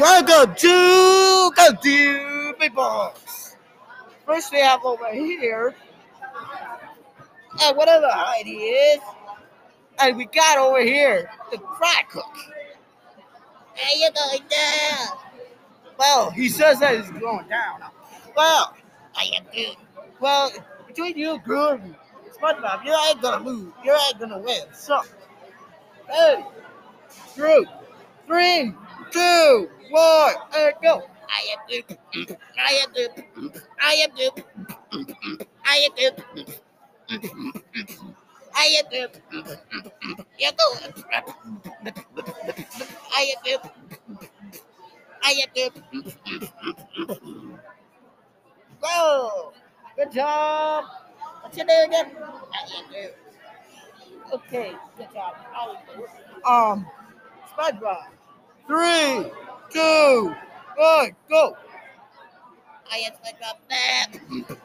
Welcome 0.00 0.54
to 0.54 1.52
to 1.82 2.54
People. 2.58 3.12
First, 4.24 4.50
we 4.50 4.58
have 4.60 4.82
over 4.82 5.12
here, 5.12 5.74
and 7.60 7.76
whatever 7.76 8.06
height 8.08 8.46
he 8.46 8.52
is, 8.52 9.00
and 9.98 10.16
we 10.16 10.24
got 10.24 10.56
over 10.56 10.80
here 10.80 11.28
the 11.50 11.58
fry 11.76 12.00
cook. 12.10 12.34
How 13.76 13.94
you 13.94 14.08
going 14.14 14.48
down? 14.48 15.18
Well, 15.98 16.30
he 16.30 16.48
says 16.48 16.80
that 16.80 16.96
he's 16.96 17.10
going 17.20 17.46
down. 17.48 17.82
Well, 18.34 18.74
I 19.14 19.30
am 19.36 19.44
good. 19.52 19.76
Well, 20.18 20.50
between 20.86 21.18
you, 21.18 21.42
good, 21.44 21.82
SpongeBob, 22.40 22.86
you 22.86 22.96
ain't 23.06 23.20
gonna 23.20 23.44
lose. 23.44 23.70
You 23.84 23.94
ain't 24.08 24.18
gonna 24.18 24.38
win. 24.38 24.62
So, 24.72 25.02
hey, 26.08 26.42
Drew, 27.36 27.66
three, 28.26 28.72
two, 29.10 29.68
one, 29.90 30.34
and 30.56 30.74
go. 30.82 31.02
I 31.28 31.40
am 31.52 31.58
good. 31.68 31.98
I 32.58 32.72
am 32.82 32.92
good. 32.92 33.24
I 33.80 33.92
am 33.94 34.10
good. 34.16 34.44
I 35.64 35.86
am 35.86 35.94
good. 35.96 36.24
I 38.54 38.66
am 38.78 38.90
good. 38.90 39.20
You 40.38 40.50
go. 40.52 40.66
I 43.14 43.32
am 43.32 43.42
good. 43.44 43.60
I 45.22 45.42
am 45.42 45.48
good. 45.54 45.72
Go. 48.82 49.52
Good 49.96 50.12
job. 50.12 50.84
What's 51.42 51.56
your 51.56 51.66
name 51.66 51.88
again? 51.88 52.06
I 52.16 52.78
am 52.78 52.90
good. 52.90 53.14
Okay, 54.32 54.72
good 54.96 55.08
job. 55.12 55.34
Um, 56.46 56.86
SpongeBob. 57.56 58.19
Three, 58.70 59.26
two, 59.70 60.32
one, 60.76 61.10
go. 61.28 61.56
I 62.88 62.98
am 62.98 63.12
SpongeBob. 63.14 63.58
Nap. 63.68 64.14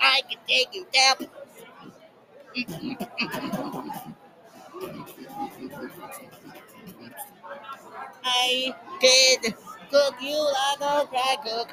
I 0.00 0.22
can 0.30 0.38
take 0.46 0.72
you 0.72 0.86
down. 0.92 1.26
I 8.24 8.72
did 9.00 9.54
cook 9.90 10.14
you 10.20 10.46
like 10.46 10.80
a 10.80 11.04
dry 11.10 11.36
cook. 11.42 11.68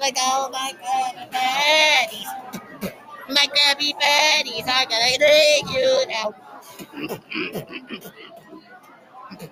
like 0.00 0.16
all 0.20 0.48
my 0.50 0.72
Krabby 0.80 1.28
Patties. 1.32 2.30
My 3.28 3.46
Krabby 3.48 3.98
Patties 3.98 4.68
gonna 4.86 5.18
take 5.18 5.68
you 5.74 6.06
now. 6.08 6.34